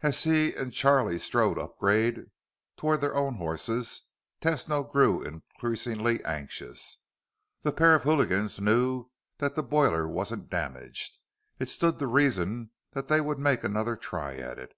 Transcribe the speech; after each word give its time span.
As 0.00 0.24
he 0.24 0.54
and 0.54 0.72
Charlie 0.72 1.18
strode 1.18 1.58
upgrade 1.58 2.30
toward 2.78 3.02
their 3.02 3.14
own 3.14 3.34
horses, 3.34 4.04
Tesno 4.40 4.90
grew 4.90 5.20
increasingly 5.20 6.24
anxious. 6.24 6.96
This 7.60 7.74
pair 7.74 7.94
of 7.94 8.04
hooligans 8.04 8.58
knew 8.58 9.10
that 9.36 9.54
the 9.54 9.62
boiler 9.62 10.08
wasn't 10.08 10.48
damaged. 10.48 11.18
It 11.58 11.68
stood 11.68 11.98
to 11.98 12.06
reason 12.06 12.70
that 12.92 13.08
they 13.08 13.20
would 13.20 13.38
make 13.38 13.64
another 13.64 13.96
try 13.96 14.36
at 14.36 14.58
it. 14.58 14.72